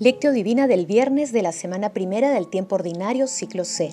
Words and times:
Lectio 0.00 0.30
Divina 0.30 0.68
del 0.68 0.86
viernes 0.86 1.32
de 1.32 1.42
la 1.42 1.50
semana 1.50 1.92
primera 1.92 2.30
del 2.30 2.46
tiempo 2.46 2.76
ordinario, 2.76 3.26
ciclo 3.26 3.64
C. 3.64 3.90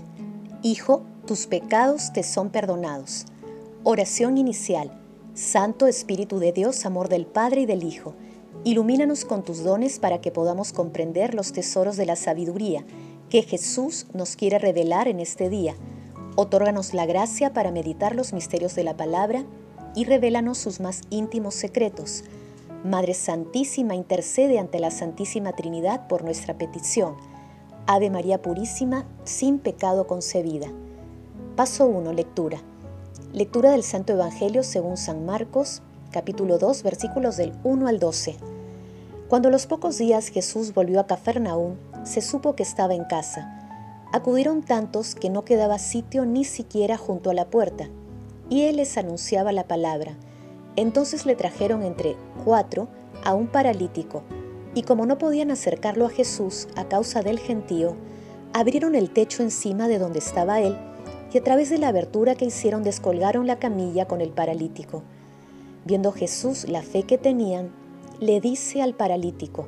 Hijo, 0.62 1.02
tus 1.26 1.48
pecados 1.48 2.14
te 2.14 2.22
son 2.22 2.52
perdonados. 2.52 3.26
Oración 3.84 4.38
inicial. 4.38 4.92
Santo 5.34 5.88
Espíritu 5.88 6.38
de 6.38 6.52
Dios, 6.52 6.86
amor 6.86 7.10
del 7.10 7.26
Padre 7.26 7.62
y 7.62 7.66
del 7.66 7.84
Hijo, 7.84 8.14
ilumínanos 8.64 9.26
con 9.26 9.44
tus 9.44 9.64
dones 9.64 9.98
para 9.98 10.22
que 10.22 10.30
podamos 10.30 10.74
comprender 10.74 11.34
los 11.34 11.54
tesoros 11.54 11.98
de 11.98 12.06
la 12.06 12.16
sabiduría 12.16 12.86
que 13.32 13.42
Jesús 13.42 14.06
nos 14.14 14.36
quiere 14.36 14.60
revelar 14.60 15.08
en 15.08 15.20
este 15.20 15.50
día. 15.50 15.74
Otórganos 16.36 16.94
la 16.94 17.08
gracia 17.08 17.52
para 17.52 17.72
meditar 17.72 18.16
los 18.16 18.32
misterios 18.32 18.76
de 18.76 18.84
la 18.84 18.96
palabra 18.96 19.44
y 19.96 20.06
revélanos 20.06 20.60
sus 20.60 20.80
más 20.80 21.02
íntimos 21.10 21.56
secretos 21.56 22.24
Madre 22.86 23.16
Santísima, 23.16 23.96
intercede 23.96 24.60
ante 24.60 24.78
la 24.78 24.92
Santísima 24.92 25.54
Trinidad 25.54 26.08
por 26.08 26.24
nuestra 26.24 26.56
petición. 26.56 27.16
Ave 27.88 28.12
María 28.12 28.44
Purísima, 28.44 29.08
sin 29.24 29.58
pecado 29.58 30.06
concebida. 30.06 30.68
Paso 31.56 31.88
1. 31.88 32.14
Lectura. 32.14 32.62
Lectura 33.34 33.72
del 33.72 33.82
Santo 33.82 34.14
Evangelio 34.14 34.62
según 34.62 34.98
San 34.98 35.26
Marcos, 35.26 35.82
capítulo 36.12 36.60
2, 36.60 36.84
versículos 36.84 37.38
del 37.38 37.54
1 37.64 37.88
al 37.88 37.98
12. 37.98 38.36
Cuando 39.30 39.48
a 39.48 39.52
los 39.52 39.66
pocos 39.66 39.98
días 39.98 40.28
Jesús 40.28 40.76
volvió 40.76 41.00
a 41.00 41.08
Cafarnaúm, 41.08 41.78
se 42.04 42.22
supo 42.22 42.56
que 42.56 42.62
estaba 42.62 42.94
en 42.94 43.06
casa. 43.06 44.06
Acudieron 44.14 44.62
tantos 44.62 45.16
que 45.16 45.32
no 45.32 45.44
quedaba 45.44 45.80
sitio 45.80 46.28
ni 46.28 46.44
siquiera 46.44 46.98
junto 46.98 47.32
a 47.32 47.34
la 47.34 47.46
puerta, 47.50 47.90
y 48.48 48.66
él 48.66 48.76
les 48.76 48.96
anunciaba 49.00 49.52
la 49.52 49.68
palabra. 49.68 50.16
Entonces 50.76 51.26
le 51.26 51.36
trajeron 51.36 51.84
entre 51.84 52.16
cuatro 52.44 52.88
a 53.24 53.34
un 53.34 53.48
paralítico, 53.48 54.24
y 54.74 54.84
como 54.84 55.06
no 55.06 55.18
podían 55.18 55.52
acercarlo 55.52 56.06
a 56.06 56.10
Jesús 56.10 56.68
a 56.76 56.86
causa 56.86 57.22
del 57.22 57.40
gentío, 57.40 57.96
abrieron 58.54 58.96
el 58.96 59.10
techo 59.10 59.42
encima 59.42 59.88
de 59.88 60.00
donde 60.00 60.20
estaba 60.20 60.62
él, 60.62 60.78
y 61.34 61.38
a 61.38 61.44
través 61.44 61.70
de 61.70 61.78
la 61.78 61.90
abertura 61.90 62.36
que 62.36 62.46
hicieron 62.46 62.84
descolgaron 62.84 63.48
la 63.48 63.60
camilla 63.60 64.06
con 64.06 64.22
el 64.22 64.30
paralítico. 64.30 65.04
Viendo 65.84 66.12
Jesús 66.12 66.68
la 66.70 66.82
fe 66.82 67.04
que 67.04 67.18
tenían, 67.18 67.72
le 68.20 68.40
dice 68.40 68.82
al 68.82 68.94
paralítico, 68.94 69.68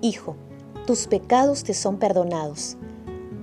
Hijo, 0.00 0.36
tus 0.86 1.08
pecados 1.08 1.64
te 1.64 1.74
son 1.74 1.98
perdonados. 1.98 2.76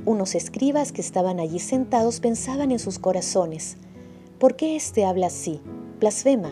Unos 0.05 0.35
escribas 0.35 0.91
que 0.91 1.01
estaban 1.01 1.39
allí 1.39 1.59
sentados 1.59 2.19
pensaban 2.19 2.71
en 2.71 2.79
sus 2.79 2.99
corazones, 2.99 3.77
¿por 4.39 4.55
qué 4.55 4.75
éste 4.75 5.05
habla 5.05 5.27
así? 5.27 5.61
Blasfema. 5.99 6.51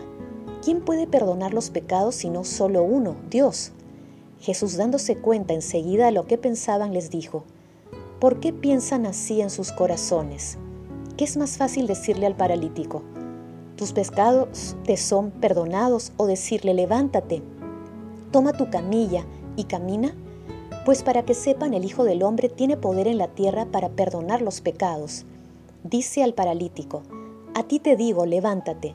¿Quién 0.62 0.80
puede 0.80 1.06
perdonar 1.06 1.52
los 1.52 1.70
pecados 1.70 2.14
sino 2.14 2.44
solo 2.44 2.82
uno, 2.82 3.16
Dios? 3.28 3.72
Jesús 4.40 4.76
dándose 4.76 5.16
cuenta 5.16 5.54
enseguida 5.54 6.06
de 6.06 6.12
lo 6.12 6.26
que 6.26 6.38
pensaban 6.38 6.94
les 6.94 7.10
dijo, 7.10 7.44
¿por 8.20 8.40
qué 8.40 8.52
piensan 8.52 9.04
así 9.06 9.40
en 9.40 9.50
sus 9.50 9.72
corazones? 9.72 10.58
¿Qué 11.16 11.24
es 11.24 11.36
más 11.36 11.56
fácil 11.58 11.86
decirle 11.86 12.26
al 12.26 12.36
paralítico? 12.36 13.02
Tus 13.76 13.92
pecados 13.92 14.76
te 14.84 14.96
son 14.96 15.30
perdonados 15.32 16.12
o 16.16 16.26
decirle 16.26 16.74
levántate, 16.74 17.42
toma 18.30 18.52
tu 18.52 18.70
camilla 18.70 19.24
y 19.56 19.64
camina? 19.64 20.14
Pues 20.84 21.02
para 21.02 21.24
que 21.24 21.34
sepan 21.34 21.74
el 21.74 21.84
Hijo 21.84 22.04
del 22.04 22.22
Hombre 22.22 22.48
tiene 22.48 22.76
poder 22.76 23.08
en 23.08 23.18
la 23.18 23.28
tierra 23.28 23.66
para 23.66 23.90
perdonar 23.90 24.42
los 24.42 24.60
pecados. 24.60 25.24
Dice 25.84 26.22
al 26.22 26.34
paralítico, 26.34 27.02
a 27.54 27.64
ti 27.64 27.78
te 27.78 27.96
digo, 27.96 28.26
levántate 28.26 28.94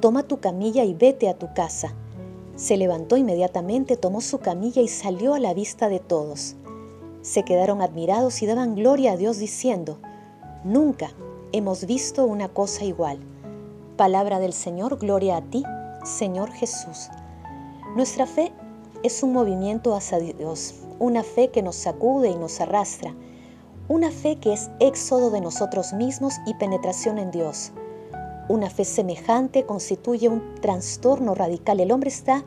toma 0.00 0.22
tu 0.22 0.40
camilla 0.40 0.84
y 0.84 0.94
vete 0.94 1.28
a 1.28 1.38
tu 1.38 1.52
casa. 1.54 1.94
Se 2.56 2.76
levantó 2.76 3.16
inmediatamente, 3.16 3.96
tomó 3.96 4.20
su 4.20 4.38
camilla 4.38 4.82
y 4.82 4.88
salió 4.88 5.34
a 5.34 5.38
la 5.38 5.54
vista 5.54 5.88
de 5.88 6.00
todos. 6.00 6.56
Se 7.22 7.44
quedaron 7.44 7.82
admirados 7.82 8.42
y 8.42 8.46
daban 8.46 8.74
gloria 8.74 9.12
a 9.12 9.16
Dios 9.16 9.38
diciendo, 9.38 9.98
Nunca 10.64 11.10
hemos 11.52 11.86
visto 11.86 12.24
una 12.24 12.48
cosa 12.48 12.84
igual. 12.84 13.18
Palabra 13.96 14.40
del 14.40 14.52
Señor, 14.52 14.98
gloria 14.98 15.36
a 15.36 15.42
ti, 15.42 15.64
Señor 16.04 16.50
Jesús. 16.50 17.10
Nuestra 17.96 18.26
fe 18.26 18.52
es 19.02 19.22
un 19.22 19.32
movimiento 19.32 19.94
hacia 19.94 20.18
Dios, 20.18 20.74
una 20.98 21.22
fe 21.22 21.50
que 21.50 21.62
nos 21.62 21.76
sacude 21.76 22.30
y 22.30 22.36
nos 22.36 22.60
arrastra, 22.60 23.14
una 23.88 24.10
fe 24.10 24.38
que 24.38 24.52
es 24.52 24.70
éxodo 24.80 25.30
de 25.30 25.40
nosotros 25.40 25.92
mismos 25.92 26.34
y 26.46 26.54
penetración 26.54 27.18
en 27.18 27.30
Dios. 27.30 27.72
Una 28.48 28.70
fe 28.70 28.86
semejante 28.86 29.66
constituye 29.66 30.30
un 30.30 30.54
trastorno 30.62 31.34
radical. 31.34 31.80
El 31.80 31.92
hombre 31.92 32.08
está 32.08 32.44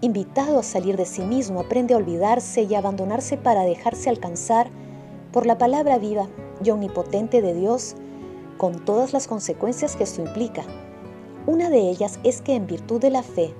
invitado 0.00 0.58
a 0.58 0.62
salir 0.62 0.96
de 0.96 1.04
sí 1.04 1.20
mismo, 1.22 1.60
aprende 1.60 1.92
a 1.92 1.98
olvidarse 1.98 2.62
y 2.62 2.74
a 2.74 2.78
abandonarse 2.78 3.36
para 3.36 3.62
dejarse 3.64 4.08
alcanzar 4.08 4.70
por 5.30 5.44
la 5.44 5.58
palabra 5.58 5.98
viva 5.98 6.26
y 6.64 6.70
omnipotente 6.70 7.42
de 7.42 7.52
Dios, 7.52 7.96
con 8.56 8.82
todas 8.84 9.12
las 9.12 9.28
consecuencias 9.28 9.94
que 9.94 10.04
esto 10.04 10.22
implica. 10.22 10.64
Una 11.46 11.68
de 11.68 11.90
ellas 11.90 12.18
es 12.24 12.40
que 12.40 12.54
en 12.54 12.66
virtud 12.66 13.00
de 13.00 13.10
la 13.10 13.22
fe 13.22 13.52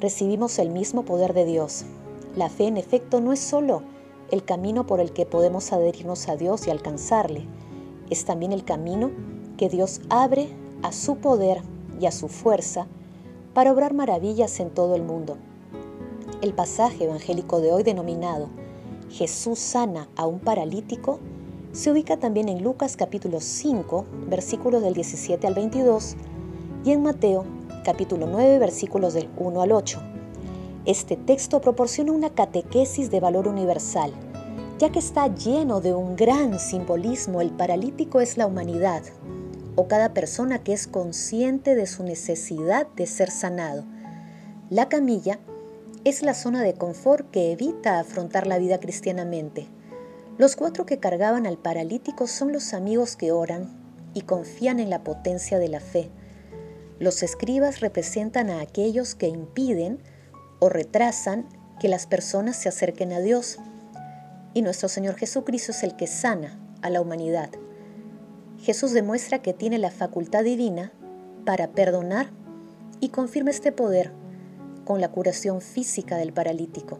recibimos 0.00 0.58
el 0.58 0.70
mismo 0.70 1.04
poder 1.04 1.34
de 1.34 1.44
Dios. 1.44 1.84
La 2.36 2.48
fe 2.48 2.68
en 2.68 2.78
efecto 2.78 3.20
no 3.20 3.34
es 3.34 3.40
solo 3.40 3.82
el 4.30 4.44
camino 4.44 4.86
por 4.86 4.98
el 4.98 5.12
que 5.12 5.26
podemos 5.26 5.72
adherirnos 5.72 6.28
a 6.28 6.36
Dios 6.36 6.66
y 6.66 6.70
alcanzarle, 6.70 7.44
es 8.08 8.24
también 8.24 8.52
el 8.52 8.64
camino 8.64 9.10
que 9.58 9.68
Dios 9.68 10.00
abre 10.08 10.48
a 10.82 10.92
su 10.92 11.16
poder 11.16 11.62
y 12.00 12.06
a 12.06 12.12
su 12.12 12.28
fuerza 12.28 12.86
para 13.54 13.72
obrar 13.72 13.94
maravillas 13.94 14.60
en 14.60 14.70
todo 14.70 14.94
el 14.94 15.02
mundo. 15.02 15.36
El 16.42 16.54
pasaje 16.54 17.04
evangélico 17.04 17.60
de 17.60 17.72
hoy 17.72 17.82
denominado 17.82 18.48
Jesús 19.10 19.58
sana 19.58 20.08
a 20.16 20.26
un 20.26 20.38
paralítico 20.38 21.18
se 21.72 21.90
ubica 21.90 22.16
también 22.18 22.48
en 22.48 22.62
Lucas 22.62 22.96
capítulo 22.96 23.40
5, 23.40 24.04
versículos 24.28 24.82
del 24.82 24.94
17 24.94 25.46
al 25.46 25.54
22 25.54 26.16
y 26.84 26.92
en 26.92 27.02
Mateo 27.02 27.44
capítulo 27.84 28.26
9, 28.26 28.58
versículos 28.58 29.14
del 29.14 29.28
1 29.36 29.62
al 29.62 29.72
8. 29.72 30.00
Este 30.84 31.16
texto 31.16 31.60
proporciona 31.60 32.12
una 32.12 32.30
catequesis 32.30 33.10
de 33.10 33.20
valor 33.20 33.48
universal, 33.48 34.12
ya 34.78 34.90
que 34.90 34.98
está 34.98 35.26
lleno 35.34 35.80
de 35.80 35.94
un 35.94 36.16
gran 36.16 36.58
simbolismo. 36.58 37.40
El 37.40 37.50
paralítico 37.50 38.20
es 38.20 38.36
la 38.36 38.46
humanidad, 38.46 39.02
o 39.78 39.86
cada 39.86 40.12
persona 40.12 40.64
que 40.64 40.72
es 40.72 40.88
consciente 40.88 41.76
de 41.76 41.86
su 41.86 42.02
necesidad 42.02 42.88
de 42.96 43.06
ser 43.06 43.30
sanado. 43.30 43.84
La 44.70 44.88
camilla 44.88 45.38
es 46.02 46.22
la 46.24 46.34
zona 46.34 46.64
de 46.64 46.74
confort 46.74 47.30
que 47.30 47.52
evita 47.52 48.00
afrontar 48.00 48.48
la 48.48 48.58
vida 48.58 48.80
cristianamente. 48.80 49.68
Los 50.36 50.56
cuatro 50.56 50.84
que 50.84 50.98
cargaban 50.98 51.46
al 51.46 51.58
paralítico 51.58 52.26
son 52.26 52.52
los 52.52 52.74
amigos 52.74 53.14
que 53.14 53.30
oran 53.30 53.68
y 54.14 54.22
confían 54.22 54.80
en 54.80 54.90
la 54.90 55.04
potencia 55.04 55.60
de 55.60 55.68
la 55.68 55.78
fe. 55.78 56.10
Los 56.98 57.22
escribas 57.22 57.78
representan 57.78 58.50
a 58.50 58.60
aquellos 58.60 59.14
que 59.14 59.28
impiden 59.28 60.00
o 60.58 60.68
retrasan 60.68 61.46
que 61.78 61.86
las 61.86 62.08
personas 62.08 62.56
se 62.56 62.68
acerquen 62.68 63.12
a 63.12 63.20
Dios. 63.20 63.58
Y 64.54 64.62
nuestro 64.62 64.88
Señor 64.88 65.14
Jesucristo 65.14 65.70
es 65.70 65.84
el 65.84 65.94
que 65.94 66.08
sana 66.08 66.58
a 66.82 66.90
la 66.90 67.00
humanidad. 67.00 67.50
Jesús 68.60 68.92
demuestra 68.92 69.40
que 69.40 69.52
tiene 69.52 69.78
la 69.78 69.90
facultad 69.90 70.44
divina 70.44 70.92
para 71.44 71.68
perdonar 71.68 72.30
y 73.00 73.10
confirma 73.10 73.50
este 73.50 73.72
poder 73.72 74.12
con 74.84 75.00
la 75.00 75.10
curación 75.10 75.60
física 75.60 76.16
del 76.16 76.32
paralítico. 76.32 76.98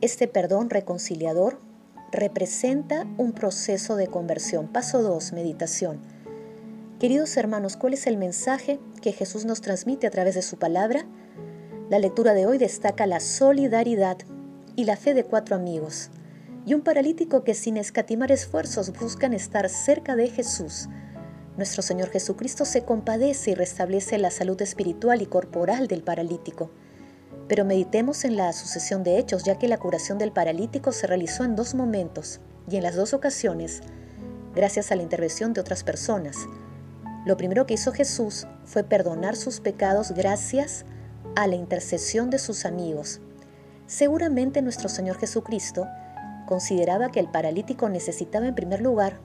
Este 0.00 0.28
perdón 0.28 0.68
reconciliador 0.68 1.58
representa 2.12 3.06
un 3.16 3.32
proceso 3.32 3.96
de 3.96 4.08
conversión. 4.08 4.68
Paso 4.68 5.02
2, 5.02 5.32
meditación. 5.32 6.00
Queridos 7.00 7.36
hermanos, 7.36 7.76
¿cuál 7.76 7.94
es 7.94 8.06
el 8.06 8.18
mensaje 8.18 8.78
que 9.00 9.12
Jesús 9.12 9.44
nos 9.44 9.62
transmite 9.62 10.06
a 10.06 10.10
través 10.10 10.34
de 10.34 10.42
su 10.42 10.58
palabra? 10.58 11.06
La 11.88 11.98
lectura 11.98 12.34
de 12.34 12.46
hoy 12.46 12.58
destaca 12.58 13.06
la 13.06 13.20
solidaridad 13.20 14.18
y 14.76 14.84
la 14.84 14.96
fe 14.96 15.14
de 15.14 15.24
cuatro 15.24 15.56
amigos 15.56 16.10
y 16.66 16.74
un 16.74 16.80
paralítico 16.80 17.44
que 17.44 17.54
sin 17.54 17.76
escatimar 17.76 18.32
esfuerzos 18.32 18.92
buscan 18.98 19.34
estar 19.34 19.68
cerca 19.68 20.16
de 20.16 20.28
Jesús. 20.28 20.88
Nuestro 21.56 21.82
Señor 21.82 22.10
Jesucristo 22.10 22.64
se 22.64 22.84
compadece 22.84 23.52
y 23.52 23.54
restablece 23.54 24.18
la 24.18 24.30
salud 24.30 24.60
espiritual 24.60 25.22
y 25.22 25.26
corporal 25.26 25.86
del 25.86 26.02
paralítico. 26.02 26.70
Pero 27.48 27.64
meditemos 27.64 28.24
en 28.24 28.36
la 28.36 28.52
sucesión 28.52 29.04
de 29.04 29.18
hechos, 29.18 29.44
ya 29.44 29.58
que 29.58 29.68
la 29.68 29.78
curación 29.78 30.18
del 30.18 30.32
paralítico 30.32 30.90
se 30.90 31.06
realizó 31.06 31.44
en 31.44 31.54
dos 31.54 31.74
momentos 31.74 32.40
y 32.68 32.76
en 32.76 32.82
las 32.82 32.96
dos 32.96 33.12
ocasiones, 33.12 33.82
gracias 34.54 34.90
a 34.90 34.96
la 34.96 35.02
intervención 35.02 35.52
de 35.52 35.60
otras 35.60 35.84
personas. 35.84 36.36
Lo 37.26 37.36
primero 37.36 37.66
que 37.66 37.74
hizo 37.74 37.92
Jesús 37.92 38.46
fue 38.64 38.82
perdonar 38.82 39.36
sus 39.36 39.60
pecados 39.60 40.12
gracias 40.12 40.84
a 41.36 41.46
la 41.46 41.56
intercesión 41.56 42.30
de 42.30 42.38
sus 42.38 42.64
amigos. 42.64 43.20
Seguramente 43.86 44.62
nuestro 44.62 44.88
Señor 44.88 45.18
Jesucristo 45.18 45.86
consideraba 46.46 47.10
que 47.10 47.20
el 47.20 47.28
paralítico 47.28 47.88
necesitaba 47.88 48.46
en 48.46 48.54
primer 48.54 48.80
lugar 48.80 49.18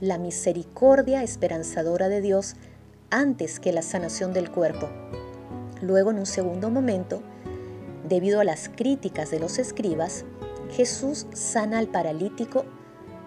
la 0.00 0.18
misericordia 0.18 1.22
esperanzadora 1.22 2.08
de 2.08 2.20
Dios 2.20 2.54
antes 3.10 3.60
que 3.60 3.72
la 3.72 3.82
sanación 3.82 4.32
del 4.32 4.50
cuerpo. 4.50 4.88
Luego, 5.80 6.10
en 6.10 6.18
un 6.18 6.26
segundo 6.26 6.70
momento, 6.70 7.22
debido 8.08 8.40
a 8.40 8.44
las 8.44 8.68
críticas 8.68 9.30
de 9.30 9.40
los 9.40 9.58
escribas, 9.58 10.24
Jesús 10.70 11.26
sana 11.32 11.78
al 11.78 11.88
paralítico 11.88 12.64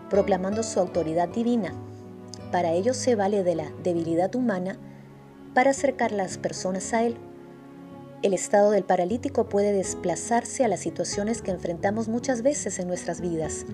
proclamando 0.09 0.63
su 0.63 0.79
autoridad 0.79 1.29
divina. 1.29 1.73
Para 2.51 2.71
ello 2.71 2.93
se 2.93 3.15
vale 3.15 3.43
de 3.43 3.55
la 3.55 3.71
debilidad 3.83 4.33
humana 4.35 4.77
para 5.53 5.71
acercar 5.71 6.11
las 6.11 6.37
personas 6.37 6.93
a 6.93 7.03
Él. 7.03 7.17
El 8.21 8.33
estado 8.33 8.71
del 8.71 8.83
paralítico 8.83 9.47
puede 9.47 9.71
desplazarse 9.71 10.65
a 10.65 10.67
las 10.67 10.81
situaciones 10.81 11.41
que 11.41 11.51
enfrentamos 11.51 12.09
muchas 12.09 12.41
veces 12.41 12.77
en 12.77 12.89
nuestras 12.89 13.21
vidas, 13.21 13.65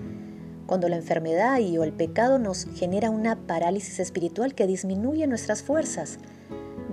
cuando 0.66 0.88
la 0.88 0.94
enfermedad 0.94 1.58
y 1.58 1.76
o 1.78 1.82
el 1.82 1.92
pecado 1.92 2.38
nos 2.38 2.66
genera 2.76 3.10
una 3.10 3.34
parálisis 3.34 3.98
espiritual 3.98 4.54
que 4.54 4.68
disminuye 4.68 5.26
nuestras 5.26 5.64
fuerzas 5.64 6.18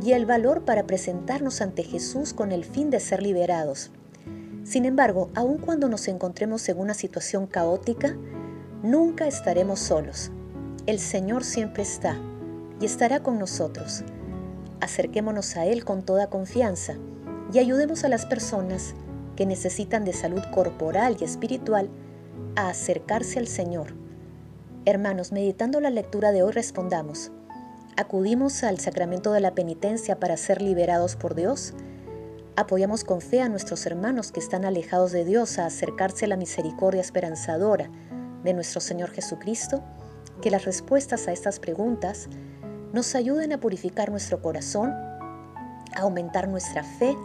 y 0.04 0.14
el 0.14 0.26
valor 0.26 0.66
para 0.66 0.88
presentarnos 0.88 1.62
ante 1.62 1.84
Jesús 1.84 2.34
con 2.34 2.52
el 2.52 2.66
fin 2.66 2.90
de 2.90 3.00
ser 3.00 3.22
liberados. 3.22 3.92
Sin 4.64 4.86
embargo, 4.86 5.30
aun 5.36 5.60
cuando 5.60 5.90
nos 5.90 6.08
encontremos 6.08 6.68
en 6.70 6.80
una 6.80 6.96
situación 6.96 7.46
caótica, 7.46 8.18
nunca 8.82 9.28
estaremos 9.28 9.80
solos. 9.80 10.32
El 10.88 10.98
Señor 10.98 11.44
siempre 11.44 11.84
está 11.84 12.18
y 12.82 12.86
estará 12.86 13.22
con 13.22 13.38
nosotros. 13.38 14.04
Acerquémonos 14.82 15.56
a 15.56 15.68
Él 15.68 15.86
con 15.86 16.02
toda 16.02 16.32
confianza 16.32 16.98
y 17.54 17.60
ayudemos 17.60 18.04
a 18.04 18.10
las 18.10 18.26
personas 18.26 18.96
que 19.36 19.46
necesitan 19.46 20.06
de 20.06 20.14
salud 20.14 20.42
corporal 20.54 21.18
y 21.20 21.24
espiritual 21.24 21.90
a 22.56 22.70
acercarse 22.70 23.40
al 23.40 23.48
Señor. 23.48 23.94
Hermanos, 24.86 25.32
meditando 25.32 25.80
la 25.80 25.92
lectura 25.92 26.32
de 26.32 26.42
hoy 26.42 26.52
respondamos, 26.52 27.32
¿acudimos 27.96 28.64
al 28.64 28.80
sacramento 28.80 29.32
de 29.32 29.40
la 29.40 29.54
penitencia 29.54 30.20
para 30.20 30.36
ser 30.36 30.62
liberados 30.62 31.16
por 31.16 31.36
Dios? 31.36 31.74
¿Apoyamos 32.56 33.04
con 33.04 33.22
fe 33.22 33.42
a 33.42 33.50
nuestros 33.50 33.86
hermanos 33.86 34.32
que 34.32 34.40
están 34.40 34.66
alejados 34.66 35.12
de 35.12 35.24
Dios 35.24 35.60
a 35.60 35.68
acercarse 35.68 36.26
a 36.26 36.30
la 36.30 36.38
misericordia 36.38 37.02
esperanzadora 37.02 37.90
de 38.44 38.54
nuestro 38.54 38.82
Señor 38.82 39.12
Jesucristo? 39.12 39.84
Que 40.42 40.52
las 40.52 40.66
respuestas 40.66 41.28
a 41.28 41.32
estas 41.32 41.60
preguntas 41.60 42.30
nos 42.94 43.16
ayuden 43.16 43.54
a 43.54 43.60
purificar 43.60 44.10
nuestro 44.10 44.42
corazón, 44.42 44.92
a 44.92 46.02
aumentar 46.02 46.48
nuestra 46.48 46.84
fe, 46.84 47.16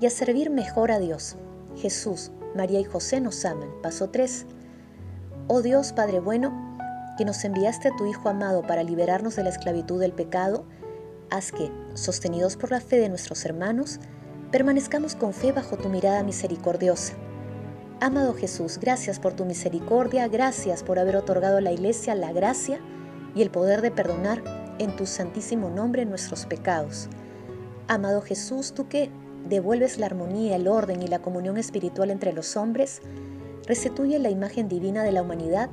y 0.00 0.06
a 0.06 0.10
servir 0.10 0.50
mejor 0.50 0.90
a 0.90 0.98
Dios. 0.98 1.36
Jesús, 1.76 2.30
María 2.54 2.80
y 2.80 2.84
José 2.84 3.20
nos 3.20 3.44
aman. 3.44 3.70
Paso 3.82 4.10
3. 4.10 4.46
Oh 5.48 5.62
Dios 5.62 5.92
Padre 5.92 6.20
bueno, 6.20 6.76
que 7.16 7.24
nos 7.24 7.44
enviaste 7.44 7.88
a 7.88 7.96
tu 7.96 8.06
Hijo 8.06 8.28
amado 8.28 8.62
para 8.62 8.82
liberarnos 8.82 9.36
de 9.36 9.42
la 9.42 9.50
esclavitud 9.50 10.00
del 10.00 10.12
pecado, 10.12 10.64
haz 11.30 11.52
que, 11.52 11.72
sostenidos 11.94 12.56
por 12.56 12.70
la 12.70 12.80
fe 12.80 12.96
de 12.96 13.08
nuestros 13.08 13.44
hermanos, 13.44 13.98
permanezcamos 14.50 15.14
con 15.14 15.32
fe 15.32 15.52
bajo 15.52 15.76
tu 15.76 15.88
mirada 15.88 16.22
misericordiosa. 16.22 17.14
Amado 18.00 18.34
Jesús, 18.34 18.78
gracias 18.78 19.18
por 19.18 19.32
tu 19.34 19.44
misericordia, 19.44 20.28
gracias 20.28 20.84
por 20.84 21.00
haber 21.00 21.16
otorgado 21.16 21.56
a 21.58 21.60
la 21.60 21.72
Iglesia 21.72 22.14
la 22.14 22.32
gracia 22.32 22.78
y 23.34 23.42
el 23.42 23.50
poder 23.50 23.82
de 23.82 23.90
perdonar 23.90 24.42
en 24.78 24.94
tu 24.94 25.04
santísimo 25.04 25.68
nombre 25.68 26.04
nuestros 26.04 26.46
pecados. 26.46 27.08
Amado 27.88 28.22
Jesús, 28.22 28.72
tú 28.72 28.88
que 28.88 29.10
devuelves 29.48 29.98
la 29.98 30.06
armonía, 30.06 30.56
el 30.56 30.68
orden 30.68 31.02
y 31.02 31.08
la 31.08 31.20
comunión 31.20 31.56
espiritual 31.56 32.10
entre 32.10 32.32
los 32.32 32.56
hombres, 32.56 33.00
restituye 33.66 34.18
la 34.18 34.30
imagen 34.30 34.68
divina 34.68 35.02
de 35.02 35.12
la 35.12 35.22
humanidad 35.22 35.70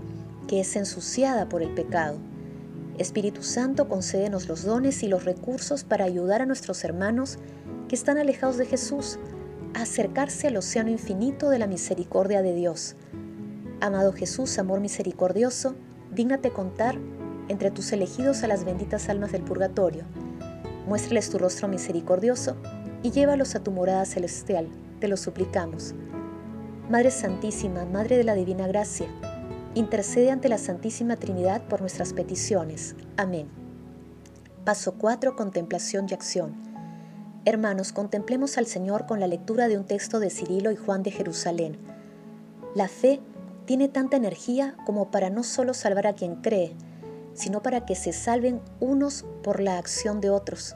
que 0.48 0.60
es 0.60 0.76
ensuciada 0.76 1.50
por 1.50 1.62
el 1.62 1.74
pecado. 1.74 2.18
Espíritu 2.98 3.44
Santo, 3.44 3.90
concédenos 3.90 4.48
los 4.48 4.64
dones 4.64 5.04
y 5.04 5.08
los 5.08 5.26
recursos 5.26 5.84
para 5.84 6.06
ayudar 6.06 6.42
a 6.42 6.46
nuestros 6.46 6.84
hermanos 6.84 7.40
que 7.90 7.96
están 7.96 8.18
alejados 8.18 8.58
de 8.58 8.66
Jesús 8.66 9.20
a 9.74 9.82
acercarse 9.82 10.48
al 10.48 10.58
océano 10.58 10.90
infinito 10.90 11.50
de 11.50 11.60
la 11.60 11.68
misericordia 11.68 12.42
de 12.42 12.54
Dios. 12.54 12.96
Amado 13.82 14.14
Jesús, 14.14 14.58
amor 14.58 14.80
misericordioso, 14.80 15.76
dígnate 16.14 16.52
contar 16.52 16.98
entre 17.50 17.72
tus 17.72 17.92
elegidos 17.92 18.44
a 18.44 18.48
las 18.48 18.64
benditas 18.64 19.10
almas 19.10 19.34
del 19.34 19.44
purgatorio. 19.44 20.04
Muéstrales 20.88 21.30
tu 21.30 21.38
rostro 21.38 21.68
misericordioso 21.68 22.56
y 23.06 23.12
llévalos 23.12 23.54
a 23.54 23.60
tu 23.64 23.70
morada 23.70 24.04
celestial, 24.04 24.68
te 25.00 25.08
lo 25.08 25.16
suplicamos. 25.16 25.94
Madre 26.90 27.12
Santísima, 27.12 27.86
Madre 27.86 28.18
de 28.18 28.24
la 28.24 28.34
Divina 28.34 28.66
Gracia, 28.66 29.06
intercede 29.76 30.32
ante 30.32 30.50
la 30.50 30.58
Santísima 30.58 31.16
Trinidad 31.16 31.62
por 31.68 31.82
nuestras 31.82 32.14
peticiones. 32.14 32.96
Amén. 33.16 33.48
Paso 34.64 34.96
4. 34.96 35.36
Contemplación 35.36 36.08
y 36.10 36.16
acción. 36.16 36.56
Hermanos, 37.46 37.94
contemplemos 37.94 38.58
al 38.58 38.66
Señor 38.66 39.06
con 39.06 39.20
la 39.20 39.28
lectura 39.28 39.68
de 39.68 39.78
un 39.78 39.86
texto 39.86 40.20
de 40.20 40.32
Cirilo 40.32 40.72
y 40.72 40.76
Juan 40.76 41.04
de 41.04 41.12
Jerusalén. 41.12 41.78
La 42.74 42.88
fe 42.88 43.22
tiene 43.66 43.88
tanta 43.88 44.18
energía 44.18 44.76
como 44.84 45.12
para 45.12 45.30
no 45.30 45.44
solo 45.44 45.76
salvar 45.76 46.08
a 46.08 46.14
quien 46.14 46.38
cree, 46.38 46.76
sino 47.36 47.62
para 47.62 47.86
que 47.86 47.94
se 47.94 48.14
salven 48.14 48.62
unos 48.80 49.26
por 49.44 49.60
la 49.60 49.78
acción 49.78 50.22
de 50.22 50.32
otros. 50.32 50.74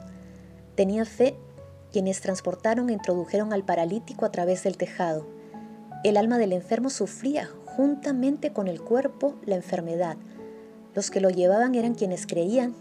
Tenía 0.76 1.04
fe 1.04 1.36
quienes 1.92 2.20
transportaron 2.20 2.88
e 2.88 2.92
introdujeron 2.92 3.52
al 3.52 3.64
paralítico 3.64 4.24
a 4.24 4.32
través 4.32 4.64
del 4.64 4.76
tejado. 4.76 5.26
El 6.04 6.16
alma 6.16 6.38
del 6.38 6.52
enfermo 6.52 6.90
sufría 6.90 7.48
juntamente 7.76 8.52
con 8.52 8.68
el 8.68 8.80
cuerpo 8.80 9.34
la 9.44 9.56
enfermedad. 9.56 10.16
Los 10.94 11.10
que 11.10 11.20
lo 11.20 11.30
llevaban 11.30 11.74
eran 11.74 11.94
quienes 11.94 12.26
creían 12.26 12.74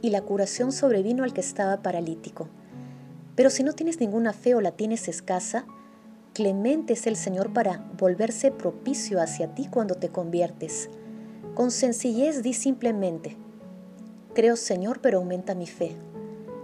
y 0.00 0.10
la 0.10 0.22
curación 0.22 0.72
sobrevino 0.72 1.24
al 1.24 1.32
que 1.32 1.40
estaba 1.40 1.82
paralítico. 1.82 2.48
Pero 3.34 3.50
si 3.50 3.62
no 3.62 3.72
tienes 3.72 4.00
ninguna 4.00 4.32
fe 4.32 4.54
o 4.54 4.60
la 4.60 4.72
tienes 4.72 5.08
escasa, 5.08 5.64
clemente 6.34 6.92
es 6.92 7.06
el 7.06 7.16
Señor 7.16 7.52
para 7.52 7.84
volverse 7.98 8.50
propicio 8.50 9.20
hacia 9.20 9.54
ti 9.54 9.68
cuando 9.70 9.94
te 9.94 10.08
conviertes. 10.08 10.90
Con 11.54 11.70
sencillez 11.70 12.42
di 12.42 12.52
simplemente, 12.52 13.36
creo 14.34 14.56
Señor, 14.56 15.00
pero 15.00 15.18
aumenta 15.18 15.54
mi 15.54 15.66
fe. 15.66 15.96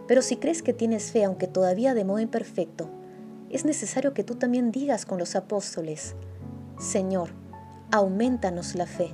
Pero 0.09 0.23
si 0.23 0.37
crees 0.37 0.63
que 0.63 0.73
tienes 0.73 1.13
fe, 1.13 1.23
aunque 1.23 1.47
todavía 1.47 1.95
de 1.95 2.05
modo 2.05 2.19
imperfecto, 2.19 2.91
es 3.51 3.65
necesario 3.65 4.15
que 4.15 4.25
tú 4.25 4.35
también 4.35 4.73
digas 4.73 5.07
con 5.07 5.19
los 5.19 5.37
apóstoles, 5.37 6.17
Señor, 6.79 7.31
aumentanos 7.93 8.75
la 8.75 8.87
fe, 8.87 9.13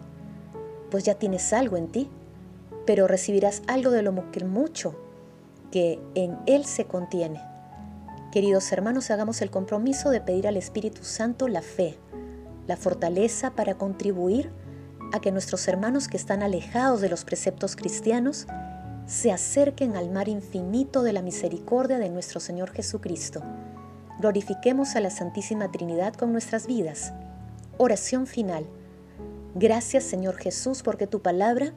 pues 0.90 1.04
ya 1.04 1.16
tienes 1.16 1.52
algo 1.52 1.76
en 1.76 1.88
ti, 1.88 2.08
pero 2.86 3.08
recibirás 3.08 3.62
algo 3.66 3.90
de 3.90 4.02
lo 4.02 4.12
mucho 4.12 4.94
que 5.72 5.98
en 6.14 6.38
Él 6.46 6.64
se 6.64 6.84
contiene. 6.84 7.40
Queridos 8.30 8.70
hermanos, 8.72 9.10
hagamos 9.10 9.42
el 9.42 9.50
compromiso 9.50 10.10
de 10.10 10.20
pedir 10.20 10.46
al 10.46 10.56
Espíritu 10.56 11.02
Santo 11.04 11.48
la 11.48 11.62
fe, 11.62 11.98
la 12.66 12.76
fortaleza 12.76 13.50
para 13.52 13.74
contribuir 13.74 14.50
a 15.12 15.20
que 15.20 15.32
nuestros 15.32 15.66
hermanos 15.66 16.08
que 16.08 16.16
están 16.16 16.42
alejados 16.42 17.00
de 17.00 17.08
los 17.08 17.24
preceptos 17.24 17.74
cristianos 17.76 18.46
se 19.06 19.32
acerquen 19.32 19.96
al 19.96 20.10
mar 20.10 20.28
infinito 20.28 21.02
de 21.02 21.12
la 21.12 21.22
misericordia 21.22 21.98
de 21.98 22.08
nuestro 22.08 22.40
Señor 22.40 22.70
Jesucristo. 22.72 23.42
Glorifiquemos 24.18 24.96
a 24.96 25.00
la 25.00 25.10
Santísima 25.10 25.70
Trinidad 25.70 26.14
con 26.14 26.32
nuestras 26.32 26.66
vidas. 26.66 27.12
Oración 27.76 28.26
final. 28.26 28.66
Gracias 29.54 30.04
Señor 30.04 30.36
Jesús 30.36 30.82
porque 30.82 31.06
tu 31.06 31.20
palabra 31.20 31.72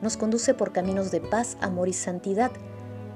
nos 0.00 0.16
conduce 0.16 0.54
por 0.54 0.72
caminos 0.72 1.12
de 1.12 1.20
paz, 1.20 1.56
amor 1.60 1.88
y 1.88 1.92
santidad. 1.92 2.50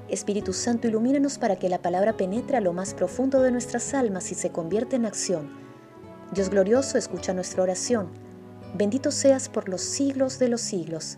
Espíritu 0.07 0.53
Santo, 0.53 0.87
ilumínanos 0.87 1.37
para 1.37 1.57
que 1.57 1.67
la 1.67 1.81
palabra 1.81 2.15
penetre 2.15 2.55
a 2.55 2.61
lo 2.61 2.71
más 2.71 2.93
profundo 2.93 3.41
de 3.41 3.51
nuestras 3.51 3.93
almas 3.93 4.31
y 4.31 4.35
se 4.35 4.51
convierta 4.51 4.95
en 4.95 5.05
acción. 5.05 5.49
Dios 6.33 6.49
glorioso, 6.49 6.97
escucha 6.97 7.33
nuestra 7.33 7.63
oración. 7.63 8.09
Bendito 8.73 9.11
seas 9.11 9.49
por 9.49 9.67
los 9.67 9.81
siglos 9.81 10.39
de 10.39 10.47
los 10.47 10.61
siglos. 10.61 11.17